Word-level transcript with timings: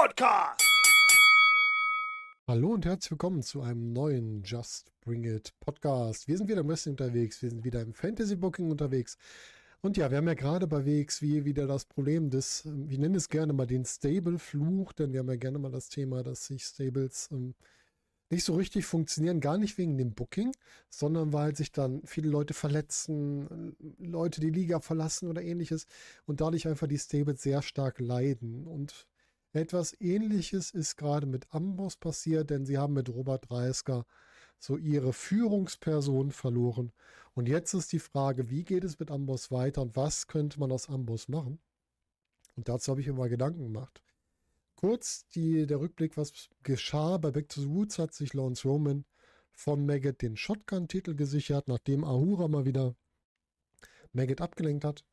Podcast. 0.00 0.62
Hallo 2.48 2.72
und 2.72 2.86
herzlich 2.86 3.10
willkommen 3.10 3.42
zu 3.42 3.60
einem 3.60 3.92
neuen 3.92 4.42
Just 4.44 4.90
Bring 5.02 5.24
It 5.24 5.52
Podcast. 5.60 6.26
Wir 6.26 6.38
sind 6.38 6.48
wieder 6.48 6.62
im 6.62 6.68
Wrestling 6.68 6.94
unterwegs, 6.94 7.42
wir 7.42 7.50
sind 7.50 7.64
wieder 7.64 7.82
im 7.82 7.92
Fantasy 7.92 8.34
Booking 8.34 8.70
unterwegs. 8.70 9.18
Und 9.82 9.98
ja, 9.98 10.10
wir 10.10 10.16
haben 10.16 10.26
ja 10.26 10.32
gerade 10.32 10.66
bei 10.66 10.86
WXW 10.86 11.44
wieder 11.44 11.66
das 11.66 11.84
Problem 11.84 12.30
des, 12.30 12.64
ich 12.88 12.96
nenne 12.96 13.18
es 13.18 13.28
gerne 13.28 13.52
mal 13.52 13.66
den 13.66 13.84
Stable-Fluch, 13.84 14.94
denn 14.94 15.12
wir 15.12 15.20
haben 15.20 15.28
ja 15.28 15.36
gerne 15.36 15.58
mal 15.58 15.70
das 15.70 15.90
Thema, 15.90 16.22
dass 16.22 16.46
sich 16.46 16.64
Stables 16.64 17.28
ähm, 17.30 17.54
nicht 18.30 18.44
so 18.44 18.54
richtig 18.54 18.86
funktionieren, 18.86 19.40
gar 19.40 19.58
nicht 19.58 19.76
wegen 19.76 19.98
dem 19.98 20.14
Booking, 20.14 20.52
sondern 20.88 21.34
weil 21.34 21.54
sich 21.54 21.72
dann 21.72 22.00
viele 22.06 22.30
Leute 22.30 22.54
verletzen, 22.54 23.76
Leute 23.98 24.40
die 24.40 24.48
Liga 24.48 24.80
verlassen 24.80 25.28
oder 25.28 25.42
ähnliches 25.42 25.86
und 26.24 26.40
dadurch 26.40 26.66
einfach 26.66 26.86
die 26.86 26.98
Stables 26.98 27.42
sehr 27.42 27.60
stark 27.60 27.98
leiden. 27.98 28.66
Und 28.66 29.09
etwas 29.52 30.00
ähnliches 30.00 30.70
ist 30.70 30.96
gerade 30.96 31.26
mit 31.26 31.52
Amboss 31.52 31.96
passiert, 31.96 32.50
denn 32.50 32.64
sie 32.64 32.78
haben 32.78 32.94
mit 32.94 33.08
Robert 33.08 33.50
Dreisker 33.50 34.06
so 34.58 34.76
ihre 34.76 35.12
Führungsperson 35.12 36.30
verloren. 36.30 36.92
Und 37.34 37.48
jetzt 37.48 37.74
ist 37.74 37.92
die 37.92 37.98
Frage, 37.98 38.50
wie 38.50 38.64
geht 38.64 38.84
es 38.84 38.98
mit 38.98 39.10
Amboss 39.10 39.50
weiter 39.50 39.82
und 39.82 39.96
was 39.96 40.26
könnte 40.26 40.60
man 40.60 40.70
aus 40.70 40.88
Amboss 40.88 41.28
machen? 41.28 41.58
Und 42.56 42.68
dazu 42.68 42.90
habe 42.90 43.00
ich 43.00 43.06
mir 43.06 43.14
mal 43.14 43.28
Gedanken 43.28 43.62
gemacht. 43.62 44.02
Kurz 44.76 45.26
die, 45.28 45.66
der 45.66 45.80
Rückblick, 45.80 46.16
was 46.16 46.48
geschah. 46.62 47.18
Bei 47.18 47.30
Back 47.30 47.48
to 47.48 47.60
the 47.60 47.68
Woods 47.68 47.98
hat 47.98 48.14
sich 48.14 48.34
Lawrence 48.34 48.66
Roman 48.66 49.04
von 49.52 49.84
Maggot 49.84 50.22
den 50.22 50.36
Shotgun-Titel 50.36 51.14
gesichert, 51.14 51.68
nachdem 51.68 52.04
Ahura 52.04 52.48
mal 52.48 52.64
wieder 52.64 52.94
Maggot 54.12 54.40
abgelenkt 54.40 54.84
hat. 54.84 55.04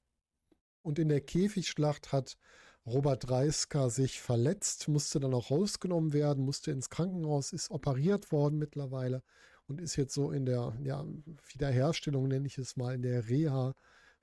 Und 0.84 1.00
in 1.00 1.10
der 1.10 1.22
Käfigschlacht 1.22 2.12
hat 2.12 2.38
Robert 2.88 3.30
Reiska 3.30 3.90
sich 3.90 4.22
verletzt, 4.22 4.88
musste 4.88 5.20
dann 5.20 5.34
auch 5.34 5.52
rausgenommen 5.52 6.14
werden, 6.14 6.46
musste 6.46 6.72
ins 6.72 6.90
Krankenhaus, 6.90 7.52
ist 7.52 7.70
operiert 7.70 8.32
worden 8.32 8.58
mittlerweile 8.58 9.24
und 9.68 9.82
ist 9.82 9.98
jetzt 9.98 10.14
so 10.14 10.32
in 10.32 10.46
der 10.46 10.74
ja, 10.84 11.06
Wiederherstellung, 11.52 12.30
nenne 12.30 12.48
ich 12.48 12.58
es 12.58 12.78
mal, 12.78 12.96
in 12.96 13.02
der 13.02 13.28
Reha 13.28 13.76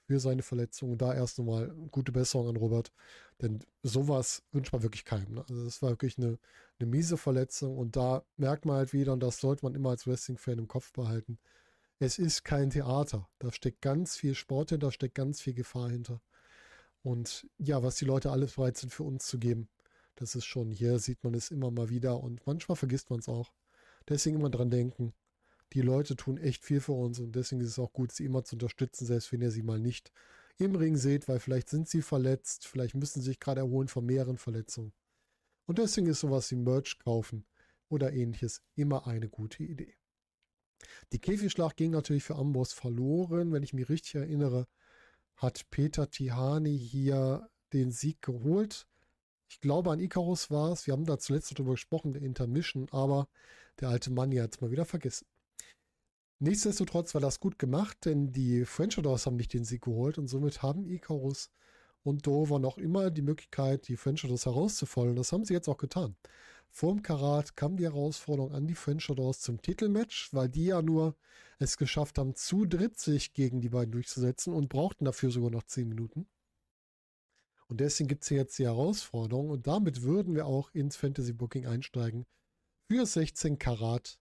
für 0.07 0.19
seine 0.19 0.43
Verletzung. 0.43 0.97
Da 0.97 1.15
erst 1.15 1.39
nochmal 1.39 1.75
gute 1.91 2.13
Besserung 2.13 2.49
an 2.49 2.57
Robert. 2.57 2.93
Denn 3.43 3.61
sowas 3.83 4.43
wünscht 4.53 4.73
man 4.73 4.83
wirklich 4.83 5.05
keinem. 5.05 5.35
Ne? 5.35 5.45
Also 5.49 5.65
das 5.65 5.83
war 5.83 5.91
wirklich 5.91 6.17
eine, 6.19 6.39
eine 6.79 6.89
miese 6.89 7.17
Verletzung. 7.19 7.77
Und 7.77 7.97
da 7.97 8.25
merkt 8.37 8.65
man 8.65 8.77
halt 8.77 8.93
wieder, 8.93 9.13
und 9.13 9.21
das 9.21 9.39
sollte 9.41 9.65
man 9.65 9.75
immer 9.75 9.91
als 9.91 10.07
Wrestling-Fan 10.07 10.59
im 10.59 10.69
Kopf 10.69 10.93
behalten, 10.93 11.39
es 11.99 12.19
ist 12.19 12.45
kein 12.45 12.71
Theater. 12.71 13.29
Da 13.39 13.53
steckt 13.53 13.81
ganz 13.83 14.17
viel 14.17 14.35
Sport 14.35 14.71
hinter, 14.71 14.89
da 14.89 14.93
steckt 14.93 15.15
ganz 15.15 15.41
viel 15.41 15.55
Gefahr 15.55 15.91
hinter. 15.91 16.21
Und 17.05 17.47
ja, 17.59 17.83
was 17.83 17.97
die 17.97 18.07
Leute 18.07 18.31
alles 18.31 18.55
bereit 18.55 18.79
sind 18.79 18.91
für 18.91 19.03
uns 19.03 19.27
zu 19.27 19.39
geben, 19.39 19.69
das 20.17 20.35
ist 20.35 20.47
schon, 20.47 20.71
hier 20.71 20.99
sieht 20.99 21.23
man 21.23 21.35
es 21.35 21.51
immer 21.51 21.71
mal 21.71 21.91
wieder 21.91 22.19
und 22.19 22.47
manchmal 22.47 22.77
vergisst 22.77 23.11
man 23.11 23.19
es 23.19 23.29
auch. 23.29 23.53
Deswegen 24.09 24.37
immer 24.37 24.49
dran 24.49 24.71
denken, 24.71 25.13
die 25.75 25.83
Leute 25.83 26.17
tun 26.17 26.39
echt 26.39 26.65
viel 26.65 26.81
für 26.81 26.93
uns 26.93 27.21
und 27.21 27.37
deswegen 27.37 27.61
ist 27.61 27.69
es 27.69 27.79
auch 27.79 27.93
gut, 27.93 28.11
sie 28.11 28.25
immer 28.25 28.43
zu 28.45 28.55
unterstützen, 28.55 29.05
selbst 29.05 29.33
wenn 29.33 29.43
ihr 29.43 29.51
sie 29.51 29.63
mal 29.63 29.79
nicht 29.79 30.13
im 30.57 30.77
Ring 30.77 30.97
seht, 30.97 31.29
weil 31.29 31.41
vielleicht 31.41 31.69
sind 31.69 31.89
sie 31.89 32.01
verletzt, 32.01 32.67
vielleicht 32.67 32.95
müssen 32.95 33.21
sie 33.21 33.31
sich 33.31 33.41
gerade 33.41 33.61
erholen 33.61 33.89
von 33.89 34.07
mehreren 34.07 34.39
Verletzungen. 34.39 34.95
Und 35.67 35.79
deswegen 35.79 36.07
ist 36.07 36.21
sowas 36.21 36.51
wie 36.53 36.57
Merch 36.57 36.99
kaufen 37.01 37.45
oder 37.91 38.15
ähnliches 38.15 38.63
immer 38.77 39.07
eine 39.07 39.29
gute 39.29 39.63
Idee. 39.63 39.95
Die 41.13 41.19
Käfigschlacht 41.19 41.77
ging 41.77 41.91
natürlich 41.91 42.25
für 42.25 42.37
Amboss 42.37 42.73
verloren. 42.73 43.53
Wenn 43.53 43.63
ich 43.63 43.75
mich 43.75 43.89
richtig 43.89 44.15
erinnere, 44.15 44.67
hat 45.37 45.71
Peter 45.71 46.11
Tihani 46.11 46.79
hier 46.79 47.49
den 47.73 47.91
Sieg 47.91 48.23
geholt. 48.23 48.87
Ich 49.49 49.61
glaube, 49.61 49.91
an 49.91 50.01
Icarus 50.01 50.51
war 50.51 50.73
es. 50.73 50.87
Wir 50.87 50.93
haben 50.93 51.05
da 51.05 51.19
zuletzt 51.19 51.53
darüber 51.53 51.73
gesprochen, 51.73 52.13
der 52.13 52.23
Intermission, 52.23 52.89
aber 52.91 53.29
der 53.81 53.89
alte 53.89 54.11
Mann 54.11 54.31
hier 54.31 54.43
hat 54.43 54.55
es 54.55 54.61
mal 54.61 54.71
wieder 54.71 54.85
vergessen. 54.85 55.27
Nichtsdestotrotz 56.41 57.15
war 57.15 57.21
das 57.21 57.41
gut 57.41 57.59
gemacht, 57.59 58.05
denn 58.05 58.33
die 58.33 58.65
French 58.65 58.99
Adors 58.99 59.27
haben 59.27 59.37
nicht 59.37 59.53
den 59.53 59.65
Sieg 59.65 59.83
geholt 59.83 60.19
und 60.19 60.29
somit 60.29 60.63
haben 60.63 60.87
Icarus 60.87 61.51
und 62.03 62.27
Dover 62.27 62.59
noch 62.59 62.77
immer 62.77 63.11
die 63.11 63.23
Möglichkeit, 63.23 63.89
die 63.89 63.97
French 63.97 64.25
Adors 64.25 64.47
herauszufallen. 64.47 65.17
Das 65.17 65.33
haben 65.33 65.45
sie 65.45 65.55
jetzt 65.55 65.69
auch 65.69 65.79
getan. 65.79 66.17
Vorm 66.77 67.03
Karat 67.03 67.55
kam 67.55 67.77
die 67.77 67.85
Herausforderung 67.85 68.51
an 68.51 68.67
die 68.67 68.75
French 68.75 69.09
Adors 69.09 69.41
zum 69.41 69.63
Titelmatch, 69.63 70.35
weil 70.35 70.49
die 70.49 70.65
ja 70.65 70.83
nur 70.83 71.15
es 71.61 71.77
geschafft 71.77 72.19
haben, 72.19 72.35
zu 72.35 72.67
dritt 72.67 72.99
sich 72.99 73.33
gegen 73.33 73.61
die 73.61 73.69
beiden 73.69 73.93
durchzusetzen 73.93 74.53
und 74.53 74.71
brauchten 74.71 75.05
dafür 75.05 75.31
sogar 75.31 75.53
noch 75.53 75.63
10 75.63 75.89
Minuten. 75.89 76.27
Und 77.69 77.79
deswegen 77.79 78.09
gibt 78.09 78.25
es 78.25 78.31
jetzt 78.31 78.59
die 78.59 78.65
Herausforderung 78.65 79.51
und 79.51 79.69
damit 79.69 80.03
würden 80.03 80.35
wir 80.35 80.47
auch 80.47 80.69
ins 80.73 80.97
Fantasy 80.97 81.33
Booking 81.33 81.65
einsteigen 81.65 82.27
für 82.89 83.07
16 83.07 83.57
Karat 83.57 84.19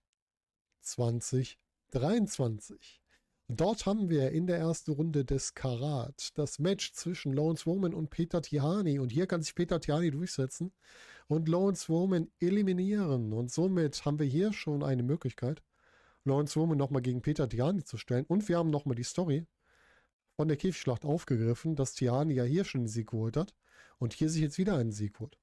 20 0.82 1.58
23. 1.90 3.03
Dort 3.50 3.86
haben 3.86 4.10
wir 4.10 4.32
in 4.32 4.48
der 4.48 4.58
ersten 4.58 4.92
Runde 4.92 5.26
des 5.26 5.54
Karat 5.54 6.30
das 6.36 6.60
Match 6.60 6.94
zwischen 6.94 7.34
Lawrence 7.34 7.66
Woman 7.66 7.94
und 7.94 8.10
Peter 8.10 8.42
Tihani. 8.42 9.00
Und 9.00 9.12
hier 9.12 9.28
kann 9.28 9.42
sich 9.42 9.54
Peter 9.54 9.80
Tihani 9.82 10.12
durchsetzen 10.12 10.72
und 11.28 11.50
Lawrence 11.50 11.90
Woman 11.90 12.32
eliminieren. 12.40 13.34
Und 13.34 13.52
somit 13.52 14.06
haben 14.06 14.20
wir 14.20 14.26
hier 14.26 14.54
schon 14.54 14.82
eine 14.82 15.04
Möglichkeit, 15.04 15.62
Lawrence 16.24 16.58
Woman 16.60 16.78
nochmal 16.78 17.02
gegen 17.02 17.22
Peter 17.22 17.48
Tihani 17.50 17.84
zu 17.84 17.98
stellen. 17.98 18.26
Und 18.28 18.48
wir 18.48 18.58
haben 18.58 18.70
nochmal 18.70 18.96
die 18.96 19.04
Story 19.04 19.46
von 20.36 20.48
der 20.48 20.58
Käfigschlacht 20.58 21.04
aufgegriffen, 21.04 21.76
dass 21.76 21.94
Tihani 21.94 22.36
ja 22.36 22.44
hier 22.44 22.64
schon 22.64 22.82
einen 22.82 22.88
Sieg 22.88 23.10
geholt 23.12 23.36
hat 23.36 23.54
und 24.00 24.14
hier 24.14 24.30
sich 24.30 24.42
jetzt 24.42 24.58
wieder 24.58 24.78
einen 24.78 24.94
Sieg 24.94 25.20
holt. 25.20 25.38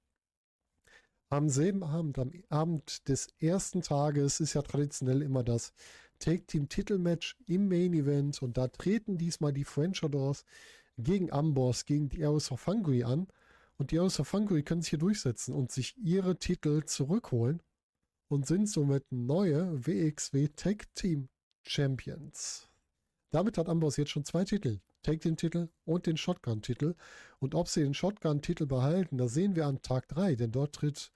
Am 1.28 1.48
selben 1.48 1.84
Abend, 1.84 2.18
am 2.18 2.32
Abend 2.48 3.08
des 3.08 3.28
ersten 3.38 3.82
Tages 3.82 4.40
ist 4.40 4.54
ja 4.54 4.62
traditionell 4.62 5.22
immer 5.22 5.44
das 5.44 5.72
Take 6.20 6.46
Team 6.46 6.68
Titelmatch 6.68 7.36
im 7.46 7.68
Main 7.68 7.94
Event 7.94 8.40
und 8.42 8.56
da 8.56 8.68
treten 8.68 9.18
diesmal 9.18 9.52
die 9.52 9.64
French 9.64 10.04
Adors 10.04 10.44
gegen 10.98 11.32
Amboss, 11.32 11.86
gegen 11.86 12.10
die 12.10 12.24
Arrows 12.24 12.52
of 12.52 12.66
Hungary 12.66 13.02
an. 13.02 13.26
Und 13.78 13.90
die 13.90 13.98
Arrows 13.98 14.20
of 14.20 14.32
Hungary 14.32 14.62
können 14.62 14.82
sich 14.82 14.90
hier 14.90 14.98
durchsetzen 14.98 15.54
und 15.54 15.72
sich 15.72 15.96
ihre 15.96 16.36
Titel 16.36 16.84
zurückholen 16.84 17.62
und 18.28 18.46
sind 18.46 18.68
somit 18.68 19.10
neue 19.10 19.86
WXW 19.86 20.48
Tag 20.54 20.94
Team 20.94 21.28
Champions. 21.62 22.68
Damit 23.30 23.56
hat 23.56 23.68
Amboss 23.68 23.96
jetzt 23.96 24.10
schon 24.10 24.24
zwei 24.24 24.44
Titel. 24.44 24.80
Take 25.02 25.20
Team 25.20 25.36
Titel 25.36 25.68
und 25.86 26.06
den 26.06 26.18
Shotgun-Titel. 26.18 26.94
Und 27.38 27.54
ob 27.54 27.68
sie 27.68 27.82
den 27.82 27.94
Shotgun-Titel 27.94 28.66
behalten, 28.66 29.16
das 29.16 29.32
sehen 29.32 29.56
wir 29.56 29.66
an 29.66 29.80
Tag 29.80 30.08
3, 30.08 30.34
denn 30.34 30.52
dort 30.52 30.74
tritt 30.74 31.10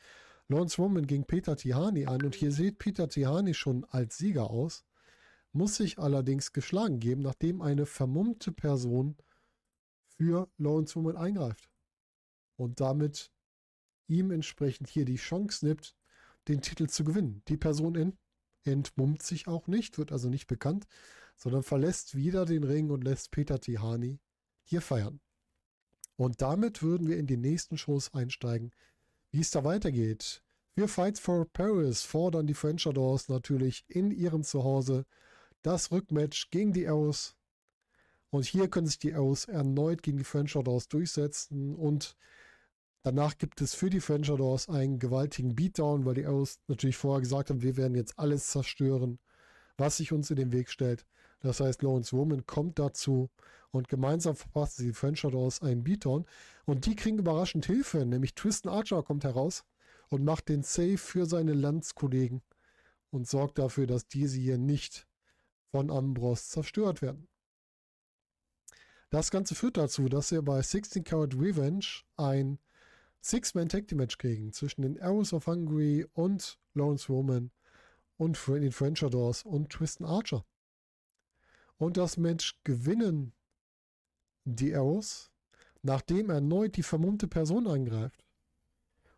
Lawrence 0.49 0.81
Roman 0.81 1.07
gegen 1.07 1.27
Peter 1.27 1.57
Tihani 1.57 2.07
an. 2.07 2.23
Und 2.23 2.35
hier 2.35 2.53
sieht 2.53 2.79
Peter 2.79 3.09
Tihani 3.09 3.53
schon 3.53 3.85
als 3.91 4.17
Sieger 4.17 4.51
aus 4.51 4.85
muss 5.55 5.77
sich 5.77 5.99
allerdings 5.99 6.53
geschlagen 6.53 7.01
geben, 7.01 7.23
nachdem 7.23 7.63
eine 7.63 7.87
vermummte 7.87 8.53
Person 8.53 9.17
für 10.17 10.49
Lawrence 10.59 10.97
Woman 10.97 11.17
eingreift 11.17 11.71
und 12.57 12.81
damit 12.81 13.31
ihm 14.07 14.31
entsprechend 14.31 14.89
hier 14.89 15.05
die 15.05 15.17
Chance 15.17 15.67
nimmt, 15.67 15.95
den 16.49 16.61
Titel 16.61 16.89
zu 16.89 17.05
gewinnen. 17.05 17.43
Die 17.49 17.57
Person 17.57 17.95
ent 17.95 18.17
entmummt 18.67 19.23
sich 19.23 19.47
auch 19.47 19.67
nicht, 19.67 19.99
wird 19.99 20.11
also 20.11 20.31
nicht 20.31 20.47
bekannt, 20.47 20.87
sondern 21.37 21.63
verlässt 21.63 22.15
wieder 22.17 22.47
den 22.47 22.65
Ring 22.65 22.91
und 22.91 23.05
lässt 23.05 23.31
Peter 23.31 23.61
Tihani 23.61 24.21
hier 24.63 24.81
feiern. 24.81 25.21
Und 26.17 26.41
damit 26.41 26.83
würden 26.83 27.09
wir 27.09 27.19
in 27.19 27.27
die 27.27 27.37
nächsten 27.37 27.77
Shows 27.77 28.15
einsteigen, 28.15 28.71
wie 29.31 29.41
es 29.41 29.51
da 29.51 29.65
weitergeht. 29.65 30.43
Wir 30.75 30.89
Fights 30.89 31.21
for 31.21 31.45
Paris 31.45 32.03
fordern 32.03 32.47
die 32.47 32.55
French 32.55 32.87
Adors 32.87 33.29
natürlich 33.29 33.85
in 33.89 34.11
ihrem 34.11 34.43
Zuhause 34.43 35.05
das 35.65 35.91
Rückmatch 35.91 36.51
gegen 36.51 36.73
die 36.73 36.87
Arrows. 36.87 37.37
Und 38.31 38.45
hier 38.45 38.69
können 38.69 38.87
sich 38.87 38.99
die 38.99 39.15
Arrows 39.15 39.47
erneut 39.47 40.03
gegen 40.03 40.19
die 40.19 40.25
French 40.25 40.55
Outdoors 40.57 40.89
durchsetzen. 40.89 41.75
Und 41.75 42.17
danach 43.03 43.39
gibt 43.39 43.61
es 43.61 43.75
für 43.75 43.91
die 43.91 44.01
French 44.01 44.31
Outdoors 44.31 44.69
einen 44.69 44.99
gewaltigen 44.99 45.55
Beatdown, 45.55 46.05
weil 46.05 46.15
die 46.15 46.27
Arrows 46.27 46.59
natürlich 46.69 46.97
vorher 46.97 47.21
gesagt 47.21 47.51
haben, 47.51 47.63
wir 47.63 47.77
werden 47.77 47.95
jetzt 47.95 48.19
alles 48.19 48.49
zerstören, 48.49 49.19
was 49.79 49.97
sich 49.97 50.13
uns 50.13 50.31
in 50.31 50.37
den 50.37 50.53
Weg 50.53 50.71
stellt. 50.71 51.07
Das 51.41 51.61
heißt, 51.61 51.83
Lawrence 51.83 52.15
Woman 52.17 52.47
kommt 52.47 52.79
dazu 52.79 53.31
und 53.71 53.89
gemeinsam 53.89 54.37
verpassen 54.37 54.85
die 54.85 54.93
French 54.93 55.25
Outdoors 55.25 55.63
einen 55.63 55.83
Beatdown. 55.83 56.27
Und 56.67 56.87
die 56.87 56.97
kriegen 56.97 57.19
überraschend 57.19 57.67
Hilfe, 57.67 58.05
nämlich 58.05 58.35
Tristan 58.35 58.73
Archer 58.73 59.03
kommt 59.03 59.25
heraus 59.25 59.65
und 60.11 60.25
macht 60.25 60.49
den 60.49 60.63
Save 60.63 60.99
für 60.99 61.25
seine 61.25 61.55
Landskollegen 61.55 62.43
und 63.11 63.27
sorgt 63.27 63.59
dafür, 63.59 63.87
dass 63.87 64.09
diese 64.09 64.39
hier 64.39 64.59
nicht 64.59 65.07
von 65.75 65.91
Ambros 65.91 66.51
zerstört 66.51 67.03
werden. 67.03 67.27
Das 69.11 69.33
Ganze 69.33 69.57
führt 69.57 69.77
dazu, 69.77 70.09
dass 70.09 70.31
wir 70.31 70.41
bei 70.41 70.63
16 70.63 71.03
Karat 71.03 71.35
Revenge 71.35 71.85
ein 72.17 72.61
Six-Man 73.23 73.69
Tag 73.69 73.89
Team 73.89 73.99
Match 73.99 74.17
kriegen 74.19 74.53
zwischen 74.53 74.83
den 74.83 75.03
Arrows 75.03 75.33
of 75.33 75.49
Hungary 75.49 76.07
und 76.13 76.61
Lawrence 76.75 77.09
Roman 77.09 77.51
und 78.19 78.39
den 78.47 78.71
French 78.71 79.03
Adors 79.03 79.43
und 79.43 79.69
Tristan 79.69 80.07
Archer. 80.07 80.45
Und 81.77 81.97
das 81.97 82.19
Match 82.19 82.61
gewinnen 82.63 83.33
die 84.45 84.77
Arrows, 84.77 85.33
nachdem 85.83 86.31
erneut 86.31 86.77
die 86.77 86.85
vermummte 86.85 87.27
Person 87.27 87.67
eingreift. 87.67 88.25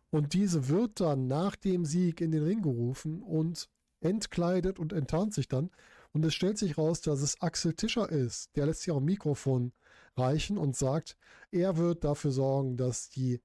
Und 0.09 0.33
diese 0.33 0.69
wird 0.69 1.01
dann 1.01 1.27
nach 1.27 1.55
dem 1.55 1.85
Sieg 1.85 2.19
in 2.19 2.31
den 2.31 2.41
Ring 2.41 2.63
gerufen 2.63 3.21
und 3.21 3.69
entkleidet 3.99 4.79
und 4.79 4.91
enttarnt 4.91 5.35
sich 5.35 5.47
dann. 5.47 5.69
Und 6.17 6.25
es 6.25 6.33
stellt 6.33 6.57
sich 6.57 6.79
raus, 6.79 7.01
dass 7.01 7.21
es 7.21 7.39
Axel 7.43 7.75
Tischer 7.75 8.09
ist. 8.09 8.55
Der 8.55 8.65
lässt 8.65 8.81
sich 8.81 8.91
auch 8.91 8.97
ein 8.97 9.05
Mikrofon 9.05 9.71
reichen 10.15 10.57
und 10.57 10.75
sagt, 10.75 11.15
er 11.51 11.77
wird 11.77 12.03
dafür 12.03 12.31
sorgen, 12.31 12.75
dass 12.75 13.11
die, 13.11 13.39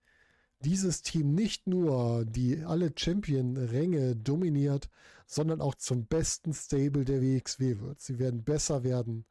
dieses 0.60 1.02
Team 1.02 1.34
nicht 1.34 1.66
nur 1.66 2.24
die 2.24 2.64
alle 2.64 2.90
Champion-Ränge 2.96 4.16
dominiert, 4.16 4.88
sondern 5.26 5.60
auch 5.60 5.74
zum 5.74 6.06
besten 6.06 6.54
Stable 6.54 7.04
der 7.04 7.20
WXW 7.20 7.78
wird. 7.78 8.00
Sie 8.00 8.18
werden 8.18 8.42
besser 8.42 8.84
werden 8.84 9.26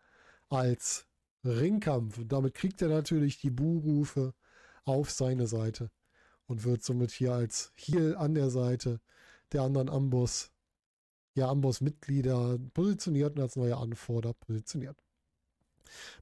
als 0.50 1.08
Ringkampf. 1.44 2.20
Und 2.20 2.32
damit 2.32 2.54
kriegt 2.54 2.80
er 2.84 2.90
natürlich 2.90 3.40
die 3.40 3.50
Buhrufe 3.50 4.36
auf 4.86 5.10
seine 5.10 5.48
Seite 5.48 5.90
und 6.46 6.64
wird 6.64 6.84
somit 6.84 7.10
hier 7.10 7.34
als 7.34 7.74
Heel 7.74 8.16
an 8.18 8.36
der 8.36 8.52
Seite 8.52 9.02
der 9.52 9.64
anderen 9.64 9.90
Amboss, 9.90 10.52
ja, 11.34 11.50
Amboss-Mitglieder 11.50 12.60
positioniert 12.74 13.36
und 13.36 13.42
als 13.42 13.56
neuer 13.56 13.80
Anforderer 13.80 14.34
positioniert. 14.34 14.98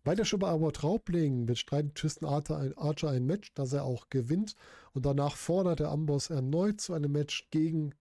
Bei 0.04 0.16
der 0.16 0.26
Schubber 0.26 0.50
Award 0.50 0.84
Raubling 0.84 1.46
bestreitet 1.46 1.96
Tristan 1.96 2.28
Archer 2.28 3.10
ein 3.10 3.26
Match, 3.26 3.54
das 3.54 3.74
er 3.74 3.84
auch 3.84 4.10
gewinnt 4.10 4.56
und 4.94 5.06
danach 5.06 5.36
fordert 5.36 5.80
der 5.80 5.90
Amboss 5.90 6.30
erneut 6.30 6.82
zu 6.82 6.94
einem 6.94 7.12
Match 7.12 7.50
gegen 7.52 7.94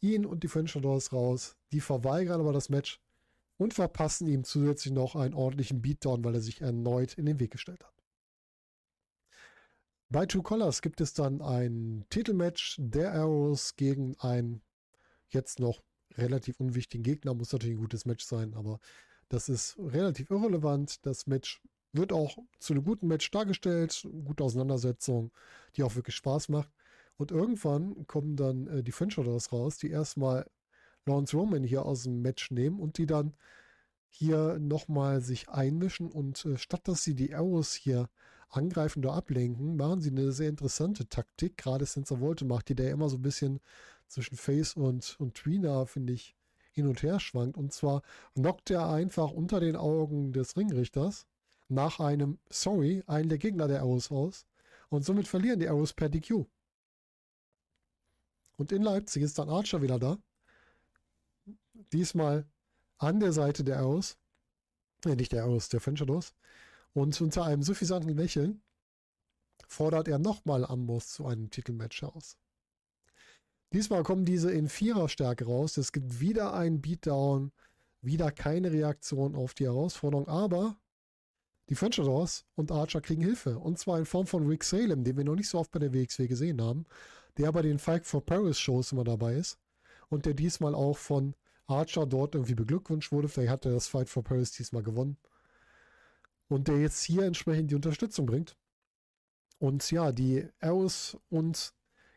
ihn 0.00 0.26
und 0.26 0.42
die 0.42 0.48
French 0.48 0.72
Doors 0.74 1.12
raus. 1.12 1.56
Die 1.72 1.80
verweigern 1.80 2.40
aber 2.40 2.52
das 2.52 2.68
Match 2.68 3.00
und 3.56 3.74
verpassen 3.74 4.28
ihm 4.28 4.44
zusätzlich 4.44 4.92
noch 4.92 5.16
einen 5.16 5.34
ordentlichen 5.34 5.82
Beatdown, 5.82 6.24
weil 6.24 6.34
er 6.34 6.40
sich 6.40 6.60
erneut 6.60 7.14
in 7.14 7.26
den 7.26 7.40
Weg 7.40 7.50
gestellt 7.50 7.84
hat. 7.84 7.94
Bei 10.10 10.26
True 10.26 10.42
Colors 10.42 10.82
gibt 10.82 11.00
es 11.00 11.14
dann 11.14 11.40
ein 11.40 12.04
Titelmatch 12.10 12.76
der 12.78 13.14
Arrows 13.14 13.74
gegen 13.74 14.16
einen 14.20 14.62
jetzt 15.28 15.58
noch 15.58 15.82
relativ 16.16 16.60
unwichtigen 16.60 17.02
Gegner. 17.02 17.34
Muss 17.34 17.52
natürlich 17.52 17.76
ein 17.76 17.80
gutes 17.80 18.04
Match 18.04 18.24
sein, 18.24 18.54
aber 18.54 18.80
das 19.28 19.48
ist 19.48 19.76
relativ 19.78 20.30
irrelevant. 20.30 21.04
Das 21.06 21.26
Match 21.26 21.62
wird 21.92 22.12
auch 22.12 22.38
zu 22.58 22.72
einem 22.72 22.84
guten 22.84 23.06
Match 23.06 23.30
dargestellt. 23.30 24.06
Gute 24.24 24.44
Auseinandersetzung, 24.44 25.32
die 25.76 25.82
auch 25.82 25.94
wirklich 25.96 26.16
Spaß 26.16 26.48
macht. 26.48 26.70
Und 27.16 27.30
irgendwann 27.30 28.06
kommen 28.06 28.36
dann 28.36 28.66
äh, 28.66 28.82
die 28.82 28.92
French 28.92 29.16
raus, 29.18 29.78
die 29.78 29.90
erstmal 29.90 30.46
Lawrence 31.06 31.36
Roman 31.36 31.62
hier 31.62 31.84
aus 31.84 32.04
dem 32.04 32.22
Match 32.22 32.50
nehmen 32.50 32.80
und 32.80 32.98
die 32.98 33.06
dann 33.06 33.34
hier 34.08 34.58
nochmal 34.58 35.20
sich 35.20 35.48
einmischen 35.48 36.10
und 36.10 36.44
äh, 36.44 36.56
statt 36.56 36.86
dass 36.88 37.02
sie 37.02 37.14
die 37.14 37.34
Arrows 37.34 37.74
hier 37.74 38.08
angreifen 38.48 39.04
oder 39.04 39.14
ablenken, 39.14 39.76
machen 39.76 40.00
sie 40.00 40.10
eine 40.10 40.32
sehr 40.32 40.48
interessante 40.48 41.08
Taktik. 41.08 41.56
Gerade 41.56 41.86
Sensor 41.86 42.20
Volte 42.20 42.44
macht 42.44 42.68
die, 42.68 42.76
der 42.76 42.92
immer 42.92 43.08
so 43.08 43.16
ein 43.16 43.22
bisschen 43.22 43.60
zwischen 44.14 44.36
Face 44.36 44.74
und, 44.74 45.16
und 45.18 45.34
Tweener, 45.34 45.86
finde 45.86 46.12
ich, 46.12 46.34
hin 46.72 46.86
und 46.86 47.02
her 47.02 47.20
schwankt. 47.20 47.56
Und 47.56 47.72
zwar 47.72 48.02
knockt 48.34 48.70
er 48.70 48.88
einfach 48.88 49.30
unter 49.30 49.60
den 49.60 49.76
Augen 49.76 50.32
des 50.32 50.56
Ringrichters 50.56 51.26
nach 51.68 52.00
einem 52.00 52.38
Sorry 52.50 53.02
einen 53.06 53.28
der 53.28 53.38
Gegner 53.38 53.68
der 53.68 53.80
Arrows 53.80 54.10
aus. 54.10 54.46
Und 54.88 55.04
somit 55.04 55.28
verlieren 55.28 55.60
die 55.60 55.68
Arrows 55.68 55.92
per 55.92 56.08
DQ. 56.08 56.46
Und 58.56 58.72
in 58.72 58.82
Leipzig 58.82 59.22
ist 59.22 59.38
dann 59.38 59.48
Archer 59.48 59.82
wieder 59.82 59.98
da. 59.98 60.18
Diesmal 61.92 62.46
an 62.98 63.20
der 63.20 63.32
Seite 63.32 63.64
der 63.64 63.78
Arrows. 63.78 64.16
Äh, 65.04 65.16
nicht 65.16 65.32
der 65.32 65.42
Arrows, 65.42 65.68
der 65.68 65.80
Frenchados. 65.80 66.34
Und 66.92 67.20
unter 67.20 67.44
einem 67.44 67.62
suffisanten 67.62 68.16
Lächeln 68.16 68.62
fordert 69.66 70.06
er 70.06 70.18
nochmal 70.18 70.64
Amboss 70.64 71.08
zu 71.08 71.26
einem 71.26 71.50
Titelmatch 71.50 72.02
heraus. 72.02 72.36
Diesmal 73.74 74.04
kommen 74.04 74.24
diese 74.24 74.52
in 74.52 74.68
Viererstärke 74.68 75.46
raus. 75.46 75.76
Es 75.78 75.90
gibt 75.90 76.20
wieder 76.20 76.54
einen 76.54 76.80
Beatdown, 76.80 77.50
wieder 78.02 78.30
keine 78.30 78.70
Reaktion 78.70 79.34
auf 79.34 79.52
die 79.52 79.64
Herausforderung, 79.64 80.28
aber 80.28 80.76
die 81.68 81.74
French 81.74 81.98
und 81.98 82.70
Archer 82.70 83.00
kriegen 83.00 83.22
Hilfe. 83.22 83.58
Und 83.58 83.80
zwar 83.80 83.98
in 83.98 84.06
Form 84.06 84.28
von 84.28 84.46
Rick 84.46 84.62
Salem, 84.62 85.02
den 85.02 85.16
wir 85.16 85.24
noch 85.24 85.34
nicht 85.34 85.48
so 85.48 85.58
oft 85.58 85.72
bei 85.72 85.80
der 85.80 85.92
WXW 85.92 86.28
gesehen 86.28 86.62
haben, 86.62 86.86
der 87.36 87.50
bei 87.50 87.62
den 87.62 87.80
Fight 87.80 88.06
for 88.06 88.24
Paris 88.24 88.60
Shows 88.60 88.92
immer 88.92 89.02
dabei 89.02 89.34
ist 89.34 89.58
und 90.08 90.24
der 90.24 90.34
diesmal 90.34 90.76
auch 90.76 90.96
von 90.96 91.34
Archer 91.66 92.06
dort 92.06 92.36
irgendwie 92.36 92.54
beglückwünscht 92.54 93.10
wurde. 93.10 93.28
Vielleicht 93.28 93.50
hat 93.50 93.64
er 93.64 93.72
das 93.72 93.88
Fight 93.88 94.08
for 94.08 94.22
Paris 94.22 94.52
diesmal 94.52 94.84
gewonnen. 94.84 95.16
Und 96.46 96.68
der 96.68 96.80
jetzt 96.80 97.02
hier 97.02 97.24
entsprechend 97.24 97.72
die 97.72 97.74
Unterstützung 97.74 98.26
bringt. 98.26 98.56
Und 99.58 99.90
ja, 99.90 100.12
die 100.12 100.46
Arrows 100.60 101.18
und 101.28 101.74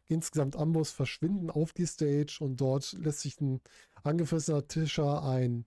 insgesamt 0.07 0.56
Amboss 0.56 0.92
verschwinden 0.92 1.50
auf 1.50 1.74
die 1.74 1.86
Stage 1.86 2.38
und 2.39 2.59
dort 2.62 2.94
lässt 2.94 3.21
sich 3.21 3.39
ein 3.42 3.62
angefressener 4.04 4.68
Tischer 4.68 5.24
ein, 5.24 5.65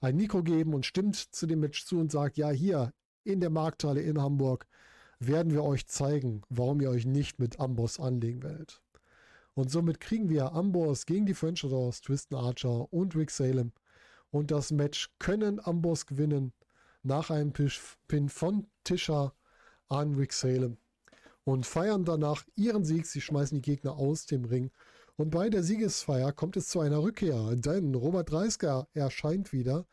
ein 0.00 0.16
Mikro 0.16 0.42
geben 0.42 0.74
und 0.74 0.86
stimmt 0.86 1.16
zu 1.16 1.46
dem 1.46 1.60
Match 1.60 1.84
zu 1.86 1.98
und 1.98 2.10
sagt, 2.10 2.36
ja, 2.36 2.50
hier 2.50 2.92
in 3.24 3.40
der 3.40 3.50
Markthalle 3.50 4.00
in 4.00 4.20
Hamburg 4.20 4.66
werden 5.18 5.52
wir 5.52 5.62
euch 5.62 5.86
zeigen, 5.86 6.42
warum 6.48 6.80
ihr 6.80 6.90
euch 6.90 7.06
nicht 7.06 7.38
mit 7.38 7.60
Amboss 7.60 8.00
anlegen 8.00 8.42
werdet. 8.42 8.82
Und 9.54 9.70
somit 9.70 10.00
kriegen 10.00 10.28
wir 10.28 10.52
Amboss 10.52 11.06
gegen 11.06 11.26
die 11.26 11.34
French 11.34 11.60
Doors, 11.60 12.00
Tristan 12.00 12.38
Archer 12.38 12.92
und 12.92 13.14
Rick 13.14 13.30
Salem. 13.30 13.72
Und 14.30 14.50
das 14.50 14.72
Match 14.72 15.10
können 15.18 15.64
Amboss 15.64 16.06
gewinnen 16.06 16.52
nach 17.02 17.30
einem 17.30 17.52
Pin 17.52 18.28
von 18.28 18.66
Tischer 18.82 19.34
an 19.88 20.14
Rick 20.14 20.32
Salem 20.32 20.78
und 21.44 21.66
feiern 21.66 22.04
danach 22.04 22.44
ihren 22.56 22.84
Sieg. 22.84 23.06
Sie 23.06 23.20
schmeißen 23.20 23.58
die 23.60 23.70
Gegner 23.70 23.96
aus 23.96 24.26
dem 24.26 24.44
Ring. 24.44 24.70
Und 25.16 25.30
bei 25.30 25.50
der 25.50 25.62
Siegesfeier 25.62 26.32
kommt 26.32 26.56
es 26.56 26.68
zu 26.68 26.80
einer 26.80 27.02
Rückkehr, 27.02 27.56
denn 27.56 27.94
Robert 27.94 28.30
Dreisker 28.30 28.88
erscheint 28.94 29.52
wieder 29.52 29.86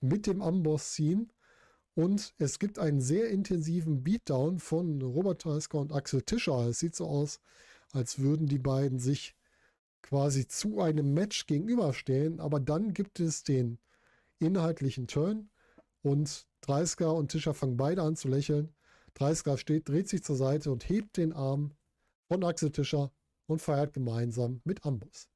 mit 0.00 0.26
dem 0.26 0.42
Amboss-Scene 0.42 1.26
und 1.96 2.34
es 2.36 2.58
gibt 2.58 2.78
einen 2.78 3.00
sehr 3.00 3.30
intensiven 3.30 4.04
Beatdown 4.04 4.58
von 4.58 5.00
Robert 5.00 5.42
Dreisker 5.44 5.78
und 5.78 5.92
Axel 5.94 6.20
Tischer. 6.20 6.66
Es 6.68 6.78
sieht 6.78 6.94
so 6.94 7.06
aus, 7.06 7.40
als 7.92 8.18
würden 8.18 8.46
die 8.46 8.58
beiden 8.58 8.98
sich 8.98 9.34
quasi 10.02 10.46
zu 10.46 10.80
einem 10.80 11.14
Match 11.14 11.46
gegenüberstehen, 11.46 12.38
aber 12.38 12.60
dann 12.60 12.92
gibt 12.92 13.18
es 13.18 13.44
den 13.44 13.78
inhaltlichen 14.38 15.06
Turn 15.06 15.48
und 16.02 16.46
Dreisker 16.60 17.14
und 17.14 17.32
Tischer 17.32 17.54
fangen 17.54 17.78
beide 17.78 18.02
an 18.02 18.14
zu 18.14 18.28
lächeln. 18.28 18.75
Dreisker 19.18 19.58
steht, 19.58 19.88
dreht 19.88 20.08
sich 20.08 20.22
zur 20.22 20.36
Seite 20.36 20.70
und 20.70 20.88
hebt 20.88 21.16
den 21.16 21.32
Arm 21.32 21.72
von 22.28 22.44
Axel 22.44 22.70
Tischer 22.70 23.12
und 23.46 23.62
feiert 23.62 23.94
gemeinsam 23.94 24.60
mit 24.64 24.84
Ambus. 24.84 25.28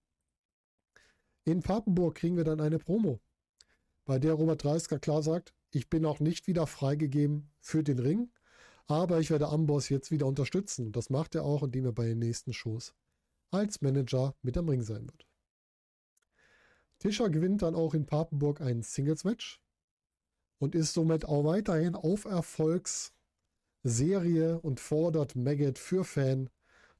In 1.45 1.63
Papenburg 1.63 2.15
kriegen 2.17 2.37
wir 2.37 2.45
dann 2.45 2.61
eine 2.61 2.79
Promo, 2.79 3.21
bei 4.11 4.19
der 4.19 4.33
Robert 4.33 4.65
Dreisker 4.65 4.99
klar 4.99 5.23
sagt, 5.23 5.55
ich 5.71 5.89
bin 5.89 6.05
auch 6.05 6.19
nicht 6.19 6.49
wieder 6.49 6.67
freigegeben 6.67 7.49
für 7.61 7.85
den 7.85 8.01
Ring, 8.01 8.33
aber 8.89 9.21
ich 9.21 9.31
werde 9.31 9.49
Amboss 9.49 9.89
jetzt 9.89 10.11
wieder 10.11 10.27
unterstützen. 10.27 10.87
Und 10.87 10.97
das 10.97 11.11
macht 11.11 11.37
er 11.37 11.45
auch, 11.45 11.63
indem 11.63 11.85
er 11.85 11.93
bei 11.93 12.07
den 12.07 12.19
nächsten 12.19 12.53
Shows 12.53 12.93
als 13.53 13.83
Manager 13.83 14.35
mit 14.43 14.59
am 14.59 14.69
Ring 14.69 14.83
sein 14.83 15.07
wird. 15.07 15.29
Tischer 16.99 17.31
gewinnt 17.31 17.63
dann 17.63 17.77
auch 17.77 17.95
in 17.95 18.05
Papenburg 18.05 18.61
ein 18.61 18.83
Singles-Match 18.83 19.63
und 20.59 20.75
ist 20.75 20.93
somit 20.93 21.25
auch 21.25 21.45
weiterhin 21.45 21.95
auf 21.95 22.27
Erfolgsserie 23.83 24.61
und 24.61 24.79
fordert 24.79 25.37
Maggot 25.37 25.79
für 25.79 26.05
Fan 26.05 26.51